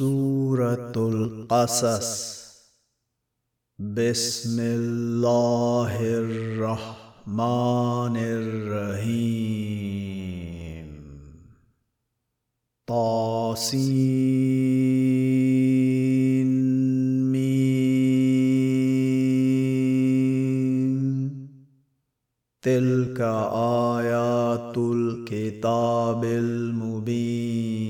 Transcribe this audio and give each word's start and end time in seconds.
سورة 0.00 0.96
القصص. 0.96 2.08
بسم 3.78 4.56
الله 4.60 6.00
الرحمن 6.00 8.16
الرحيم. 8.16 9.80
طاسين 12.86 13.90
مين 17.32 18.00
تلك 22.62 23.20
آيات 24.00 24.78
الكتاب 24.78 26.24
المبين. 26.24 27.89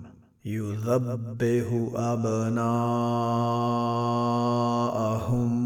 يذبه 0.45 1.91
أبناءهم 1.95 2.61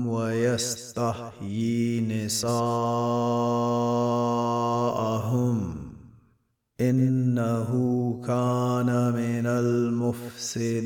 ويستحيي 0.07 2.01
نساءهم 2.01 2.55
إنه 6.81 7.71
كان 8.27 9.13
من 9.13 9.47
المفسدين 9.47 10.85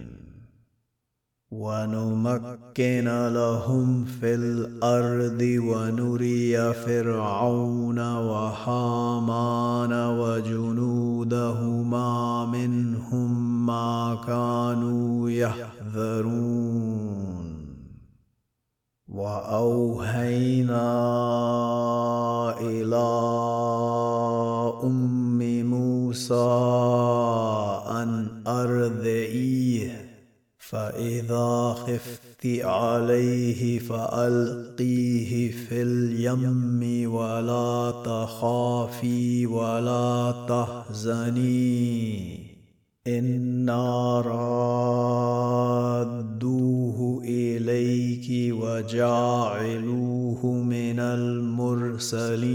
ونمكن 1.51 3.27
لهم 3.33 4.05
في 4.05 4.35
الأرض 4.35 5.41
ونري 5.41 6.73
فرعون 6.73 7.99
وحامان 8.17 9.93
وجنودهما 10.19 11.65
منهم 12.45 13.65
ما 13.65 14.17
كانوا 14.27 15.29
يحذرون 15.29 16.51
واوهينا 19.07 20.91
إلى 22.59 23.07
ام 24.83 25.65
موسى 25.65 26.51
ان 27.91 28.43
ارضعيه 28.47 30.00
فإذا 30.71 31.75
خفت 31.77 32.45
عليه 32.45 33.79
فألقيه 33.79 35.51
في 35.51 35.81
اليم 35.81 37.11
ولا 37.13 37.93
تخافي 38.05 39.45
ولا 39.45 40.45
تحزني. 40.49 42.37
إنا 43.07 44.21
رادوه 46.01 47.21
إليك 47.25 48.53
وجاعلوه 48.53 50.45
من 50.45 50.99
المرسلين. 50.99 52.51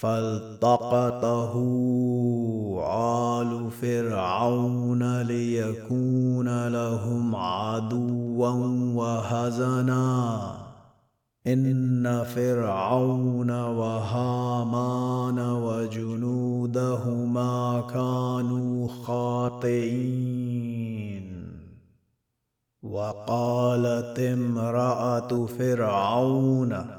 فالتقطه 0.00 1.54
آل 3.40 3.70
فرعون 3.70 5.22
ليكون 5.22 6.68
لهم 6.68 7.36
عدوا 7.36 8.50
وهزنا. 8.94 10.52
إن 11.46 12.24
فرعون 12.24 13.50
وهامان 13.50 15.38
وجنودهما 15.38 17.00
كانوا 17.80 18.88
خاطئين. 18.88 20.28
وقالت 22.82 24.18
امرأة 24.18 25.46
فرعون 25.46 26.98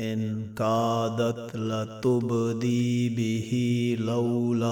إن 0.00 0.54
كادت 0.54 1.56
لتبدي 1.56 3.08
به 3.08 3.50
لولا 4.00 4.68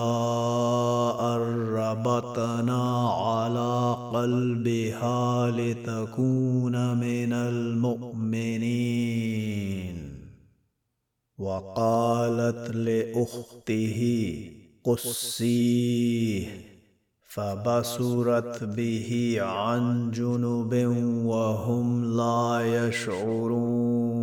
أربتنا 1.34 3.08
على 3.08 3.96
قلبها 4.12 5.50
لتكون 5.50 6.98
من 6.98 7.32
المؤمنين. 7.32 8.62
وقالت 11.38 12.76
لأخته 12.76 14.00
قصيه 14.84 16.46
فبصرت 17.28 18.64
به 18.64 19.36
عن 19.40 20.10
جنب 20.10 20.74
وهم 21.24 22.16
لا 22.16 22.60
يشعرون. 22.86 24.22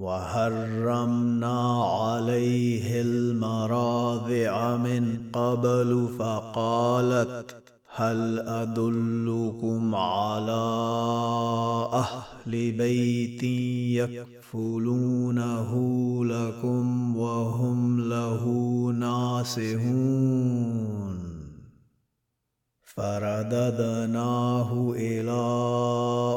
وحرمنا 0.00 1.84
عليه 1.84 3.00
المراضع 3.00 4.76
من 4.76 5.30
قبل 5.32 6.08
فقالت 6.18 7.56
هل 7.94 8.38
أدلكم 8.38 9.94
على 9.94 10.52
أهل 11.92 12.72
بيت 12.72 13.42
يكفلونه 14.00 15.70
لكم 16.24 17.16
وهم 17.16 18.08
له 18.08 18.44
ناصحون؟ 18.98 20.50
فرددناه 22.96 24.92
إلى 24.96 25.40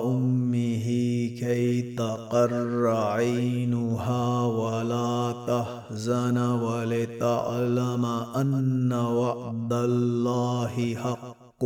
أمه 0.05 1.12
كي 1.43 1.95
تقر 1.95 2.87
عينها 2.87 4.45
ولا 4.45 5.33
تحزن 5.47 6.37
ولتعلم 6.37 8.05
أن 8.35 8.93
وعد 8.93 9.73
الله 9.73 10.95
حق 10.95 11.63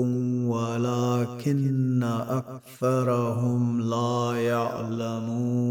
ولكن 0.47 2.03
أكثرهم 2.29 3.81
لا 3.81 4.33
يعلمون. 4.35 5.67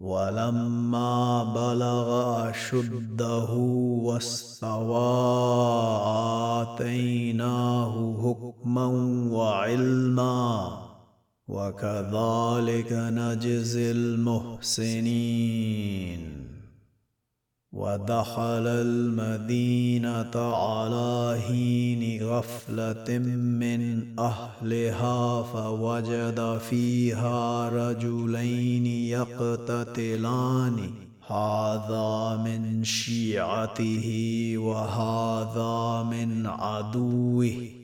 ولما 0.00 1.44
بلغ 1.44 2.08
أشده 2.50 3.50
واستوى 4.04 5.14
آتيناه 6.62 7.94
حكما 8.22 8.86
وعلما. 9.32 10.93
وكذلك 11.48 12.92
نجزي 12.92 13.90
المحسنين. 13.90 16.20
ودخل 17.72 18.66
المدينة 18.66 20.36
على 20.36 21.40
حين 21.48 22.22
غفلة 22.22 23.18
من 23.18 24.04
أهلها 24.18 25.42
فوجد 25.42 26.58
فيها 26.70 27.68
رجلين 27.68 28.86
يقتتلان. 28.86 30.90
هذا 31.26 32.42
من 32.44 32.84
شيعته 32.84 34.54
وهذا 34.58 36.02
من 36.10 36.46
عدوه. 36.46 37.83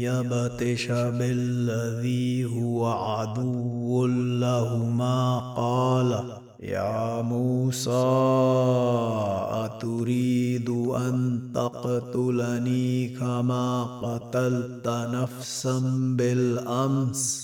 يبتش 0.00 0.86
بالذي 0.88 2.44
هو 2.44 2.86
عدو 2.86 4.06
لهما 4.06 5.38
قال 5.56 6.24
يا 6.60 7.22
موسى 7.22 8.04
أتريد 9.64 10.70
أن 10.70 11.40
تقتلني 11.54 13.08
كما 13.08 13.84
قتلت 13.84 14.88
نفسا 14.88 15.78
بالأمس؟ 16.16 17.43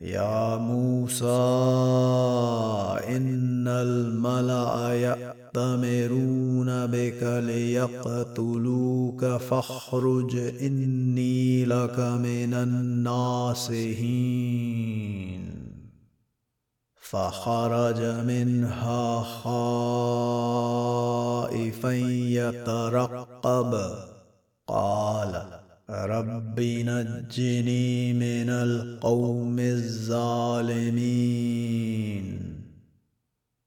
يا 0.00 0.56
موسى 0.56 1.26
إن 3.08 3.68
الملأ 3.68 4.94
يأتمرون 4.94 6.86
بك 6.86 7.22
ليقتلوك 7.44 9.24
فاخرج 9.24 10.36
إني 10.36 11.64
لك 11.64 11.98
من 11.98 12.54
الناصحين. 12.54 13.88
فخرج 16.96 18.00
منها 18.02 19.22
خائفا 19.22 20.32
يترقب 22.38 23.94
قال 24.66 25.58
رب 25.90 26.60
نجني 26.60 28.12
من 28.12 28.50
القوم 28.50 29.58
الظالمين. 29.58 30.98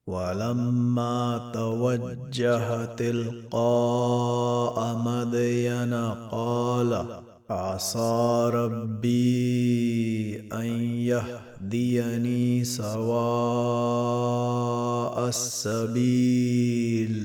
ولما 0.08 1.52
توجه 1.54 2.86
تلقاء 2.86 4.78
مدين 4.98 5.94
قال 6.32 7.22
عسى 7.50 8.50
ربي 8.54 10.42
أن 10.54 10.66
يهديني 10.84 12.64
سواء 12.64 13.02
السبيل. 15.28 17.22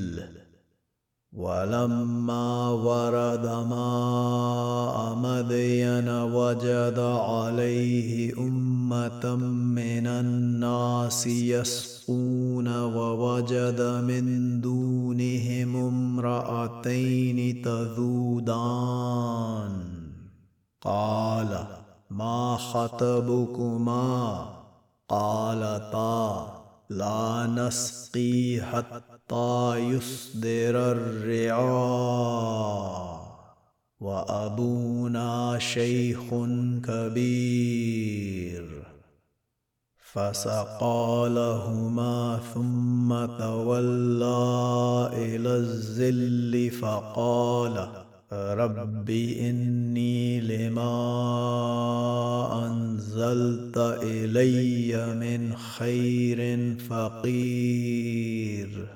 ولما 1.36 2.68
ورد 2.70 3.46
ماء 3.46 5.14
مدين 5.14 6.08
وجد 6.08 6.98
عليه 6.98 8.38
أمة 8.38 9.36
من 9.76 10.06
الناس 10.06 11.26
يسقون 11.26 12.68
ووجد 12.84 13.80
من 13.80 14.60
دونهم 14.60 15.76
امرأتين 15.76 17.62
تذودان. 17.62 19.26
قال 20.82 21.66
ما 22.10 22.56
خطبكما؟ 22.56 24.46
قالتا 25.08 26.46
لا 26.90 27.46
نسقي 27.46 28.60
حتى 28.62 29.15
حتى 29.26 29.78
يصدر 29.78 30.92
الرعاء. 30.92 33.06
وأبونا 34.00 35.58
شيخ 35.58 36.34
كبير. 36.84 38.82
فسقى 40.12 41.28
لهما 41.30 42.40
ثم 42.54 43.26
تولى 43.38 45.10
إلى 45.12 45.56
الزل 45.56 46.70
فقال 46.70 47.88
رب 48.32 49.10
إني 49.40 50.40
لما 50.40 50.86
أنزلت 52.66 53.78
إلي 54.02 55.14
من 55.14 55.56
خير 55.56 56.76
فقير. 56.78 58.95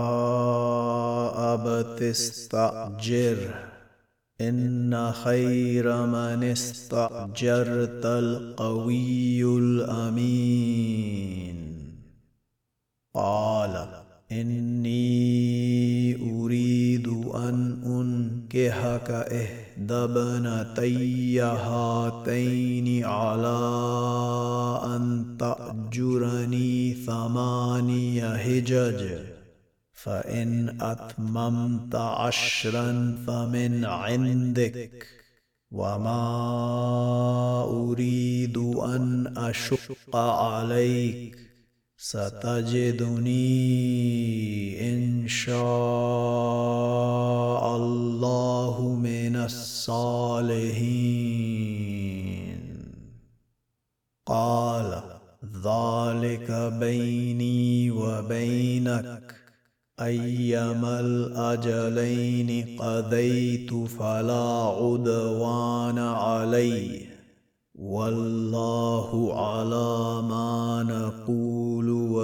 أبت 1.55 2.03
استاجره 2.03 3.69
إن 4.41 5.13
خير 5.13 6.07
من 6.07 6.45
استأجرت 6.45 8.07
القوي 8.07 9.45
الأمين. 9.59 10.99
قال 13.15 14.08
إني 14.33 16.15
أريد 16.31 17.09
أن 17.35 17.83
أنكحك 17.87 19.11
إحدى 19.11 19.95
ابنتي 19.95 21.41
هاتين 21.41 23.05
على 23.05 23.59
أن 24.97 25.37
تأجرني 25.39 26.95
ثماني 26.95 28.23
هجج 28.23 29.19
فإن 29.93 30.81
أتممت 30.81 31.95
عشرا 31.95 33.17
فمن 33.27 33.85
عندك. 33.85 35.07
وما 35.71 36.25
أريد 37.65 38.59
أن 38.59 39.35
أشق 39.37 40.17
عليك. 40.17 41.48
ستجدني 42.00 43.35
إن 44.95 45.28
شاء 45.28 45.57
الله 47.76 48.99
من 49.02 49.37
الصالحين. 49.37 49.99
قال 54.26 55.02
ذلك 55.64 56.73
بيني 56.81 57.90
وبينك. 57.90 59.35
أيما 60.00 61.00
الأجلين 61.00 62.78
قضيت 62.78 63.75
فلا 63.75 64.76
عدوان 64.81 65.99
علي 65.99 67.07
والله 67.75 69.35
على 69.35 70.23
ما 70.28 70.83
نقول. 70.88 71.48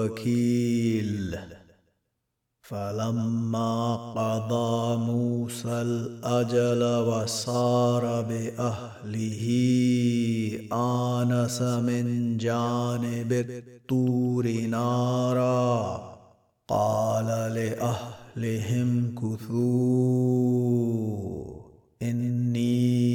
وكيل 0.05 1.39
فلما 2.63 3.97
قضى 3.97 4.97
موسى 4.97 5.69
الأجل 5.69 6.83
وصار 7.09 8.23
بأهله 8.23 9.45
آنس 10.73 11.63
من 11.63 12.37
جانب 12.37 13.33
الطور 13.33 14.47
نارا. 14.51 16.15
قال 16.69 17.27
لأهلهم 17.27 19.15
كثوا 19.15 20.35
إني 22.03 23.15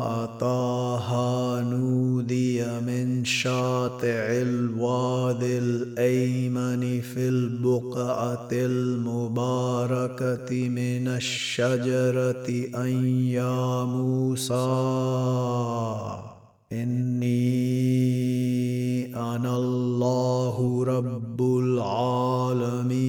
الشجرة 11.21 12.49
أن 12.83 12.91
يا 13.27 13.83
موسى 13.83 14.53
إني 16.71 17.45
أنا 19.15 19.57
الله 19.57 20.83
رب 20.83 21.41
العالمين. 21.41 23.01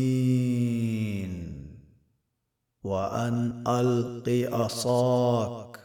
وأن 2.84 3.64
ألق 3.68 4.48
عصاك 4.52 5.78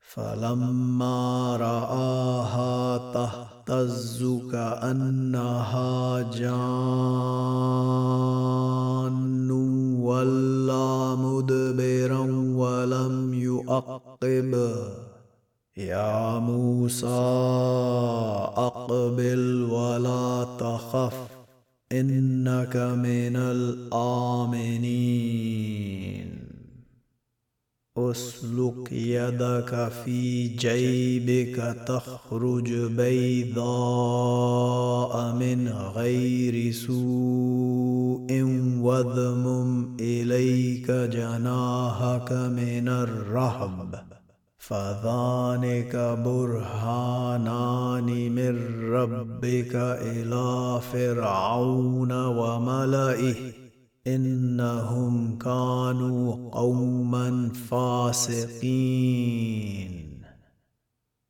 فلما 0.00 1.56
رآها 1.56 2.98
تهتز 3.12 4.40
كأنها 4.52 6.22
جان. 6.22 7.73
يؤقب 13.74 14.54
يا 15.76 16.38
موسى 16.38 17.06
أقبل 18.56 19.68
ولا 19.70 20.46
تخف 20.60 21.16
إنك 21.92 22.76
من 22.76 23.36
الآمنين. 23.36 24.84
أسلك 27.98 28.92
يدك 28.92 29.92
في 30.04 30.48
جيبك 30.48 31.76
تخرج 31.86 32.72
بيضاء 32.72 33.64
من 35.32 35.68
غير 35.68 36.72
سوء 36.72 38.42
واذمم 38.80 39.96
إليك 40.00 40.90
جناحك 40.90 41.73
من 42.32 42.88
الرهب 42.88 44.04
فذلك 44.58 45.96
برهانان 46.24 48.08
من 48.32 48.54
ربك 48.92 49.74
إلى 49.74 50.80
فرعون 50.92 52.12
وملئه 52.12 53.34
إنهم 54.06 55.38
كانوا 55.38 56.50
قوما 56.50 57.52
فاسقين. 57.70 59.04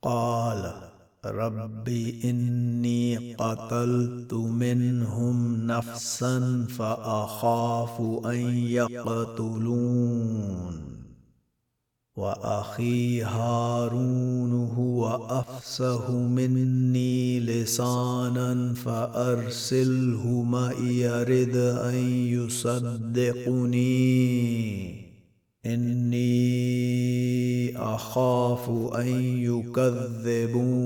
قال 0.02 0.93
رب 1.26 1.88
إني 2.24 3.34
قتلت 3.34 4.34
منهم 4.34 5.66
نفسا 5.66 6.66
فأخاف 6.68 8.00
أن 8.26 8.40
يقتلون. 8.56 10.14
وأخي 12.16 13.22
هارون 13.22 14.52
هو 14.52 15.26
أفسه 15.30 16.12
مني 16.12 17.40
لسانا 17.40 18.74
فأرسله 18.74 20.42
معي 20.42 21.00
يرد 21.00 21.56
أن 21.56 21.94
يصدقني. 22.28 23.84
إني 25.66 26.34
أخاف 27.78 28.70
أن 28.94 29.08
يكذبون. 29.38 30.84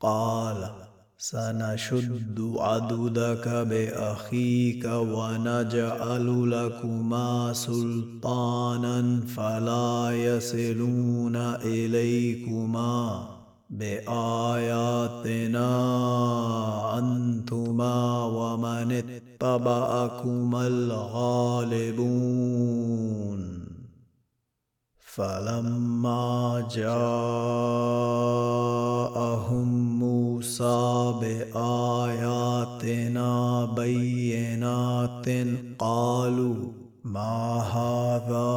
قال 0.00 0.70
سنشد 1.18 2.54
عددك 2.56 3.48
بأخيك 3.48 4.84
ونجعل 4.84 6.50
لكما 6.50 7.52
سلطانا 7.52 9.20
فلا 9.36 10.10
يصلون 10.12 11.36
إليكما 11.36 13.28
بآياتنا 13.70 14.88
أنتما 16.98 18.24
ومن 18.24 19.02
اتبعكما 19.44 20.66
الغالبون 20.66 22.04
فلما 24.98 26.68
جاءهم 26.74 27.58
موسى 29.98 31.14
باياتنا 31.20 32.84
بينات 33.64 35.28
قالوا 35.78 36.72
ما 37.04 37.60
هذا 37.76 38.50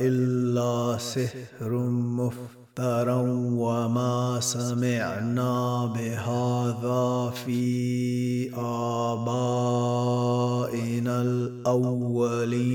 الا 0.00 0.98
سحر 0.98 1.72
مفتر 2.18 2.59
مفترا 2.80 3.20
وما 3.60 4.40
سمعنا 4.40 5.86
بهذا 5.86 7.30
في 7.44 8.54
آبائنا 8.56 9.22
الأولين. 11.22 12.70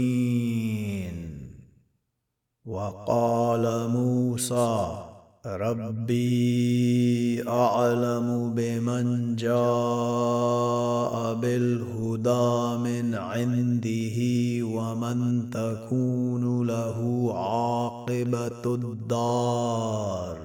وقال 2.66 3.90
موسى 3.90 5.06
ربي 5.46 7.44
أعلم 7.48 8.54
بمن 8.56 9.36
جاء 9.36 11.34
بالهدى 11.34 12.78
من 12.84 13.16
عنده 13.16 14.18
ومن 14.66 15.50
تكون 15.50 16.68
له 16.68 17.30
عاقبة 17.36 18.76
الدار. 18.76 20.38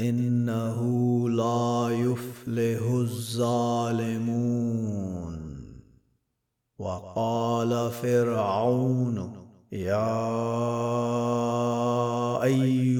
إنه 0.00 0.80
لا 1.30 1.88
يفلح 1.90 2.90
الظالمون. 2.90 4.28
وقال 6.78 7.90
فرعون 7.90 9.32
يا 9.72 10.38
أيها 12.42 12.97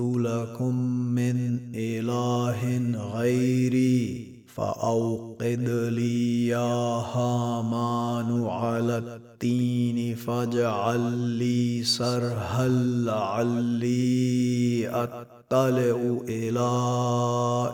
لكم 0.00 0.74
من 1.14 1.60
إله 1.74 2.78
غيري 3.14 4.30
فأوقد 4.46 5.68
لي 5.92 6.46
يا 6.46 7.02
هامان 7.14 8.46
على 8.46 8.98
التين 8.98 10.14
فاجعل 10.14 11.00
لي 11.40 11.84
سرها 11.84 12.68
لعلي 13.08 14.88
أطلع 14.88 16.18
إلى 16.28 16.70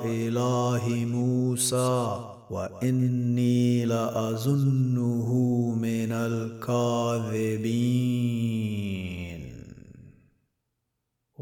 إله 0.04 1.04
موسى 1.04 2.20
وإني 2.50 3.84
لأظنه 3.84 5.30
من 5.80 6.12
الكاذبين. 6.12 7.66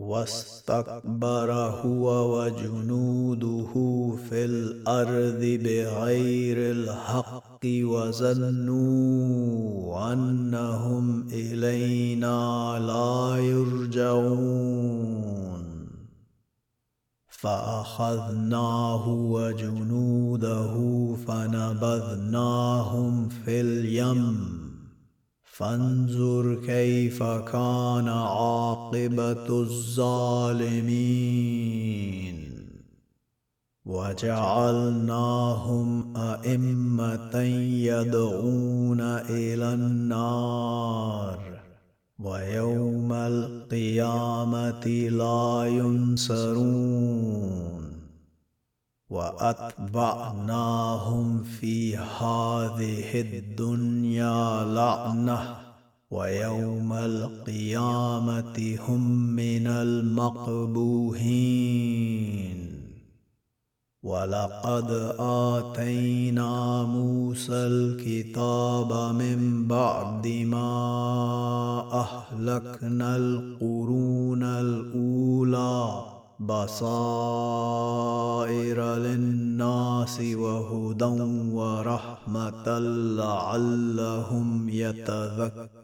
واستكبر 0.04 1.52
هو 1.52 2.38
وجنوده 2.38 3.72
في 4.28 4.44
الأرض 4.44 5.40
بغير 5.40 6.72
الحق 6.72 7.64
وظنوا 7.64 8.74
أنهم 10.12 11.28
إلينا 11.32 12.78
لا 12.78 13.36
يرجعون. 13.36 14.84
فأخذناه 17.28 19.08
وجنوده 19.08 20.74
فنبذناهم 21.26 23.28
في 23.28 23.60
اليم. 23.60 24.73
فانظر 25.56 26.44
كيف 26.66 27.22
كان 27.22 28.08
عاقبة 28.08 29.62
الظالمين. 29.62 30.84
وجعلناهم 33.84 35.88
أئمة 36.16 37.36
يدعون 37.88 39.00
إلى 39.00 39.74
النار 39.74 41.38
ويوم 42.18 43.12
القيامة 43.12 44.86
لا 45.10 45.64
ينصرون. 45.66 47.73
وأتبعناهم 49.14 50.62
في 51.42 51.96
هذه 51.96 53.20
الدنيا 53.20 54.64
لعنة 54.64 55.56
ويوم 56.10 56.92
القيامة 56.92 58.78
هم 58.88 59.26
من 59.36 59.66
المقبوهين 59.66 61.14
ولقد 64.02 65.14
آتينا 65.18 66.82
موسى 66.82 67.52
الكتاب 67.54 68.92
من 69.14 69.68
بعد 69.68 70.26
ما 70.26 70.70
أهلكنا 71.92 73.16
القرون 73.16 74.42
الأولى 74.42 76.14
بصائر 76.46 78.14
للناس 78.94 80.20
وهدى 80.20 81.22
ورحمة 81.52 82.78
لعلهم 83.18 84.68
يتذكرون. 84.68 85.74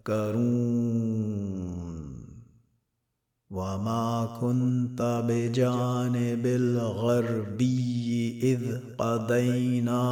وما 3.50 4.38
كنت 4.40 5.22
بجانب 5.28 6.46
الغربي 6.46 8.40
إذ 8.42 8.78
قضينا 8.98 10.04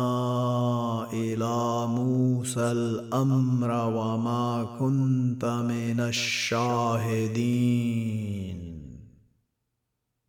إلى 1.12 1.86
موسى 1.86 2.60
الأمر 2.60 3.70
وما 3.70 4.66
كنت 4.78 5.44
من 5.44 6.00
الشاهدين. 6.00 7.28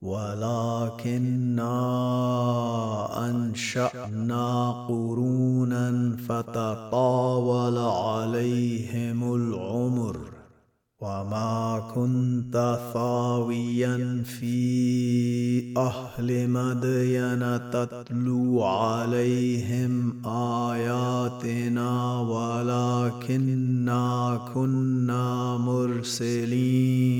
ولكنا 0.01 1.75
أنشأنا 3.29 4.71
قرونا 4.87 6.17
فتطاول 6.27 7.77
عليهم 7.77 9.35
العمر 9.35 10.17
وما 11.01 11.91
كنت 11.95 12.79
ثاويا 12.93 14.23
في 14.23 15.73
أهل 15.77 16.49
مدين 16.49 17.71
تتلو 17.71 18.63
عليهم 18.63 20.25
آياتنا 20.25 22.19
ولكنا 22.21 24.07
كنا 24.53 25.57
مرسلين. 25.57 27.19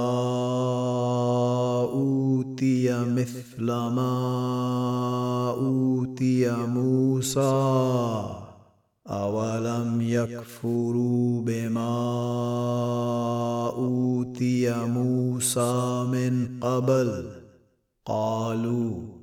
أوتي 1.94 3.06
مثل 3.06 3.66
ما 3.66 5.50
أوتي 5.50 6.52
موسى 6.52 8.24
أولم 9.08 10.02
يكفروا 10.02 11.42
بما 11.42 11.96
أوتي 13.78 14.74
موسى 14.86 16.04
من 16.12 16.60
قبل 16.62 17.30
قالوا 18.06 19.23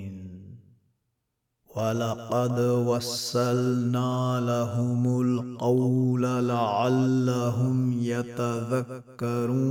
ولقد 1.75 2.59
وسلنا 2.59 4.39
لهم 4.45 5.21
القول 5.21 6.21
لعلهم 6.47 7.93
يتذكرون. 8.01 9.70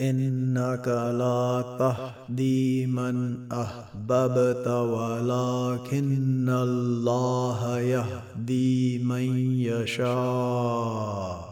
انك 0.00 0.88
لا 0.88 1.76
تهدي 1.78 2.86
من 2.86 3.48
احببت 3.52 4.68
ولكن 4.68 6.48
الله 6.48 7.80
يهدي 7.80 8.98
من 8.98 9.38
يشاء 9.60 11.46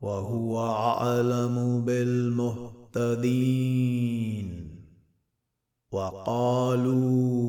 وهو 0.00 0.66
اعلم 0.66 1.84
بالمهتدين 1.84 3.30
وقالوا 5.92 7.40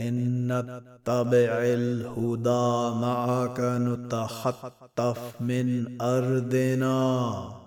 ان 0.00 0.46
نتبع 0.52 1.52
الهدى 1.62 3.00
معك 3.00 3.60
نتخطف 3.60 5.40
من 5.40 6.00
ارضنا 6.02 7.61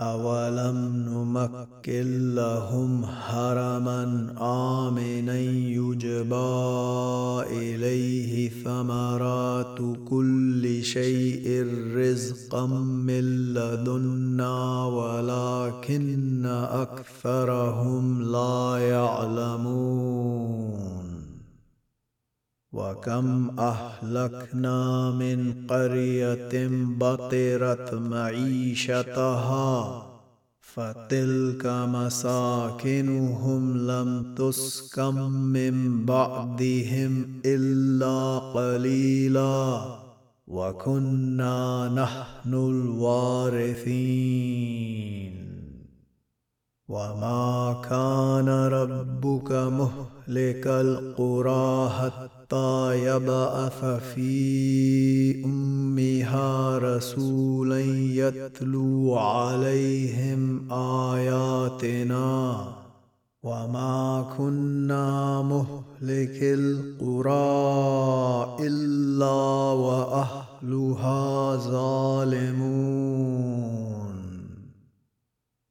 أولم 0.00 0.76
نمكن 1.08 2.34
لهم 2.34 3.06
حرما 3.06 4.04
آمنا 4.88 5.38
يجبى 5.40 6.36
إليه 7.50 8.48
ثمرات 8.64 9.78
كل 10.08 10.84
شيء 10.84 11.66
رزقا 11.96 12.66
من 12.66 13.54
لدنا 13.54 14.84
ولكن 14.84 16.46
أكثرهم 16.70 18.22
لا 18.22 18.78
يعلمون 18.78 20.65
وكم 22.76 23.60
أهلكنا 23.60 25.10
من 25.10 25.66
قرية 25.68 26.68
بطرت 26.98 27.94
معيشتها 27.94 30.02
فتلك 30.60 31.66
مساكنهم 31.66 33.78
لم 33.78 34.34
تسكن 34.34 35.14
من 35.30 36.06
بعدهم 36.06 37.40
إلا 37.44 38.38
قليلا. 38.38 39.84
وكنا 40.48 41.88
نحن 41.88 42.54
الوارثين. 42.54 43.86
وما 46.88 47.82
كان 47.90 48.48
ربك 48.48 49.52
مهلك 49.52 50.66
القرى 50.66 51.90
حتى 51.90 52.35
حتى 52.46 53.04
يبعث 53.04 53.84
في 54.14 55.44
أمها 55.44 56.78
رسولا 56.78 57.80
يتلو 57.80 59.18
عليهم 59.18 60.72
آياتنا؟ 60.72 62.64
وما 63.42 64.26
كنا 64.38 65.42
مهلك 65.42 66.38
القرى 66.42 67.36
إلا 68.66 69.72
وأهلها 69.72 71.56
ظالمون. 71.56 72.86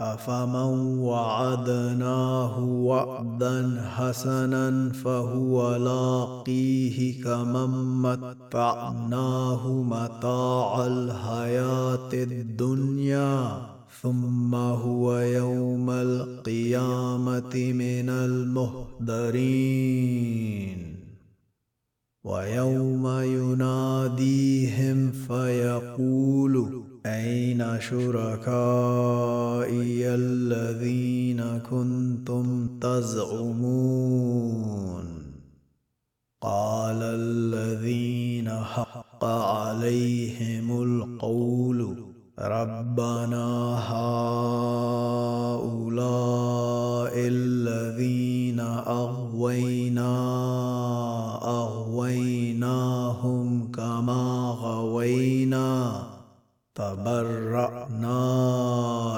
أفمن 0.00 0.98
وعدناه 0.98 2.64
وعدا 2.64 3.84
حسنا 3.96 4.92
فهو 4.92 5.76
لاقيه 5.76 7.22
كمن 7.22 8.02
متعناه 8.02 9.68
متاع 9.68 10.86
الحياة 10.86 12.12
الدنيا. 12.12 13.62
ثم 14.02 14.54
هو 14.54 15.18
يوم 15.18 15.90
القيامة 15.90 17.72
من 17.72 18.08
المهدرين. 18.08 19.48
ويوم 22.24 23.06
يناديهم 23.20 25.10
فيقول 25.10 26.87
أين 27.08 27.80
شركائي 27.80 28.48
الذين 30.14 31.58
كنتم 31.70 32.78
تزعمون؟ 32.80 34.48
قال 36.40 37.02
الذين 37.02 38.50
حق 38.50 39.24
عليهم 39.24 40.82
القول 40.82 41.96
ربنا 42.38 43.46
هؤلاء 43.90 45.78
الذين 47.16 48.60
اغوينا 48.86 50.14
تبرأنا 56.78 58.12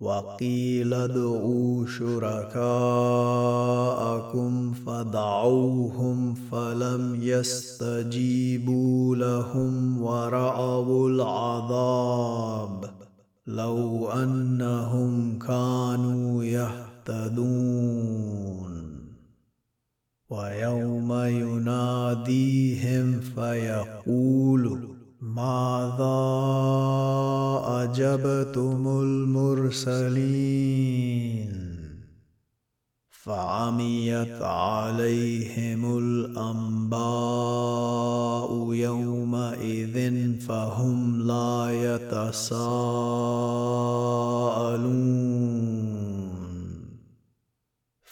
وقيل 0.00 0.94
ادعوا 0.94 1.86
شركاءكم 1.86 2.62
فدعوهم 4.72 6.34
فلم 6.34 7.18
يستجيبوا 7.22 9.16
لهم 9.16 10.02
ورأوا 10.02 11.08
العذاب. 11.08 12.90
لو 13.46 13.81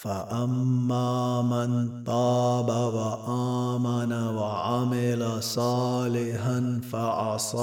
فأما 0.02 1.42
من 1.42 2.04
طاب 2.04 2.68
وآمن 2.68 4.12
وعمل 4.12 5.42
صالحا 5.42 6.80
فعصى 6.92 7.58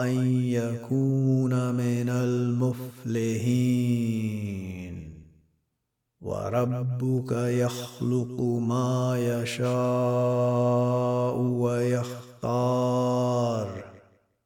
أن 0.00 0.26
يكون 0.44 1.74
من 1.74 2.08
المفلحين. 2.08 3.34
وربك 6.20 7.32
يخلق 7.32 8.40
ما 8.40 9.18
يشاء 9.18 9.76
ويختار. 11.38 13.04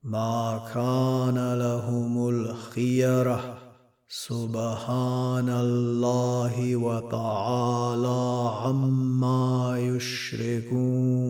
ما 0.02 0.60
كان 0.74 1.54
لهم 1.58 2.28
الخيرة 2.28 3.57
سبحان 4.10 5.48
الله 5.48 6.76
وتعالى 6.76 8.50
عما 8.64 9.78
يشركون 9.78 11.28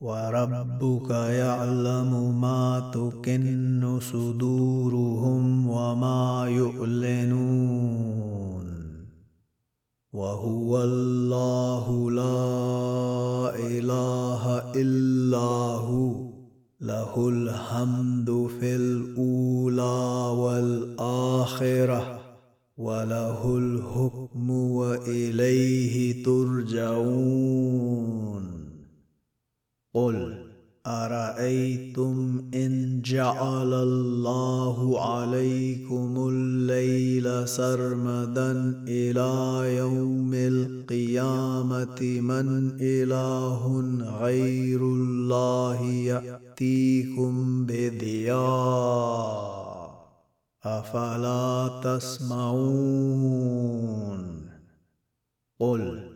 وربك 0.00 1.10
يعلم 1.10 2.40
ما 2.40 2.90
تكن 2.94 4.00
صدورهم 4.00 5.68
وما 5.68 6.48
يعلنون 6.48 7.86
وهو 10.12 10.82
الله 10.82 12.10
لا 12.10 13.56
اله 13.56 14.72
الا 14.72 15.76
هو 15.84 16.25
له 16.80 17.28
الحمد 17.28 18.48
في 18.60 18.76
الأولى 18.76 20.36
والآخرة 20.40 22.20
وله 22.78 23.58
الحكم 23.58 24.50
وإليه 24.50 26.24
ترجعون. 26.24 27.36
قل 29.94 30.46
أرأيتم 30.86 32.44
إن 32.54 33.02
جعل 33.02 33.74
الله 33.74 35.06
عليكم 35.12 36.28
الليل 36.28 37.48
سرمدا 37.48 38.82
إلى 38.88 39.76
يوم 39.76 40.34
القيامة؟ 40.34 42.02
من 42.20 42.76
إله 42.80 43.80
غير 44.20 44.80
الله 44.80 46.22
ياتيكم 46.60 47.66
بضياء 47.66 48.36
أفلا 50.64 51.80
تسمعون؟ 51.84 53.36
قل 55.60 56.15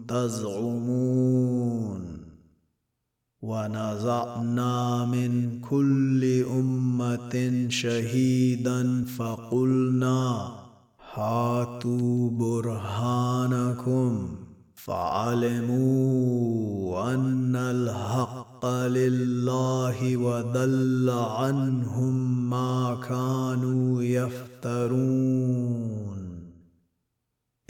تزعمون. 0.11 2.01
ونزعنا 3.41 5.05
من 5.05 5.61
كل 5.61 6.43
أمة 6.43 7.65
شهيدا 7.69 9.05
فقلنا 9.17 10.51
هاتوا 11.13 12.29
برهانكم 12.29 14.29
فعلموا 14.75 16.33
أن 17.13 17.55
الحق 17.55 18.65
لله 18.65 20.17
وضل 20.17 21.09
عنهم 21.09 22.49
ما 22.49 22.97
كانوا 23.09 24.03
يفترون. 24.03 26.10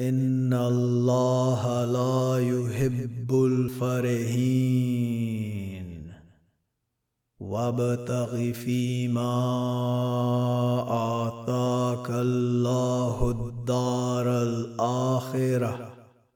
إن 0.00 0.52
الله 0.52 1.84
لا 1.84 2.38
يحب 2.38 3.44
الفرحين. 3.44 6.12
وابتغ 7.40 8.52
فيما 8.52 9.34
آتاك 11.26 12.10
الله 12.10 13.30
الدار 13.30 14.42
الآخرة. 14.42 15.92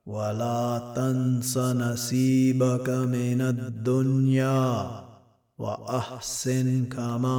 ولا 0.06 0.92
تنس 0.96 1.58
نصيبك 1.58 2.90
من 2.90 3.40
الدنيا. 3.40 4.90
وأحسن 5.58 6.84
كما 6.84 7.36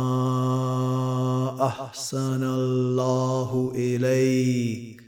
أحسن 1.62 2.44
الله 2.44 3.72
إليك. 3.76 5.03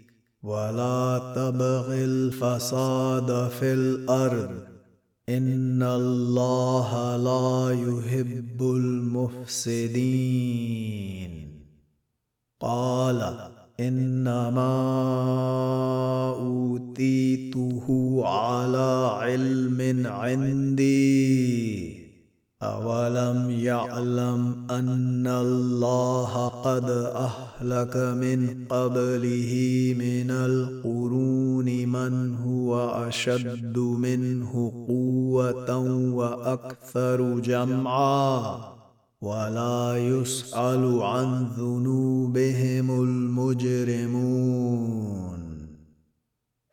ولا 0.45 1.33
تبغ 1.35 1.93
الفساد 1.93 3.49
في 3.59 3.73
الأرض. 3.73 4.49
إن 5.29 5.83
الله 5.83 7.17
لا 7.17 7.71
يحب 7.71 8.61
المفسدين. 8.61 10.05
قال 12.59 13.49
إنما 13.79 14.69
أوتيته 16.39 17.83
على 18.25 19.09
علم 19.13 20.07
عندي. 20.07 22.04
أولم 22.63 23.51
يعلم 23.51 24.67
أن 24.71 25.27
الله 25.27 26.47
قد 26.47 26.89
أهلك 27.15 27.97
من 27.97 28.65
قبله 28.69 29.53
من 29.99 30.31
القرون 30.31 31.65
من 31.65 32.35
هو 32.35 32.89
أشد 33.07 33.77
منه 33.77 34.85
قوة 34.87 35.77
وأكثر 36.13 37.39
جمعا 37.39 38.57
ولا 39.21 39.97
يسأل 39.97 41.01
عن 41.01 41.47
ذنوبهم 41.57 43.01
المجرمون 43.01 44.55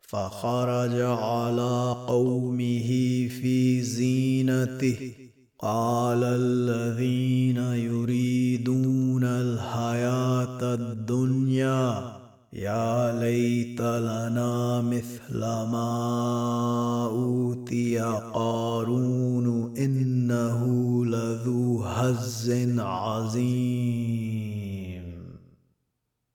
فخرج 0.01 1.01
على 1.01 1.95
قومه 2.07 2.87
في 3.27 3.81
زينته 3.81 5.22
قال 5.63 6.23
الذين 6.23 7.57
يريدون 7.57 9.23
الحياة 9.23 10.73
الدنيا 10.73 12.13
يا 12.53 13.19
ليت 13.19 13.81
لنا 13.81 14.81
مثل 14.81 15.39
ما 15.39 17.05
أوتي 17.11 17.99
قارون 18.33 19.77
إنه 19.77 20.65
لذو 21.05 21.83
هز 21.83 22.51
عظيم. 22.79 23.83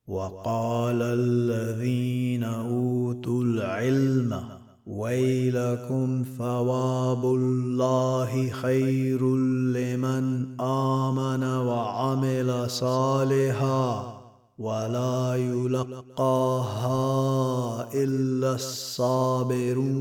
وقال 0.07 1.03
الذين 1.03 2.45
أوتوا 2.45 3.45
العلم 3.45 4.58
ويلكم 4.89 6.25
ثواب 6.39 7.25
الله 7.25 8.51
خير 8.51 9.37
لمن 9.77 10.61
آمن 10.61 11.45
وعمل 11.45 12.71
صالحا 12.71 14.19
ولا 14.59 15.35
يلقاها 15.37 16.99
إلا 17.95 18.55
الصابرون. 18.55 19.99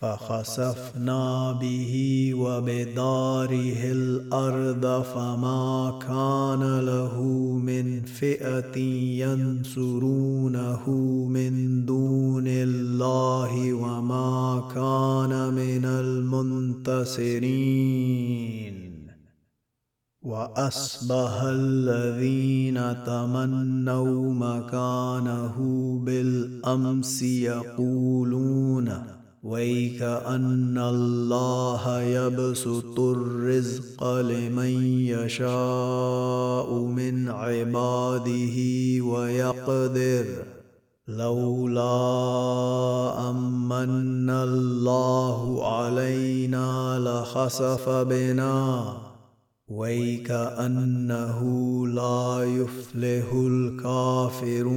فخسفنا 0.00 1.52
به 1.52 2.32
وبداره 2.34 3.92
الأرض 3.92 5.02
فما 5.02 5.98
كان 6.08 6.80
له 6.80 7.22
من 7.58 8.02
فئة 8.02 8.78
ينصرونه 9.24 10.90
من 11.30 11.84
دون 11.84 12.44
الله 12.46 13.72
وما 13.72 14.68
كان 14.74 15.54
من 15.54 15.84
المنتصرين. 15.84 17.16
وأصبح 20.22 21.42
الذين 21.42 23.04
تمنوا 23.04 24.34
مكانه 24.34 25.56
بالأمس 26.04 27.22
يقولون 27.22 29.15
ويكأن 29.46 30.78
الله 30.78 32.00
يبسط 32.00 33.00
الرزق 33.00 34.04
لمن 34.04 34.82
يشاء 35.06 36.74
من 36.74 37.28
عباده 37.28 38.56
ويقدر 39.04 40.26
لولا 41.08 41.90
أمن 43.30 44.30
الله 44.30 45.66
علينا 45.76 46.98
لخسف 46.98 47.88
بنا 47.88 48.96
ويكأنه 49.68 51.40
لا 51.86 52.44
يفلح 52.44 53.32
الكافرون 53.32 54.76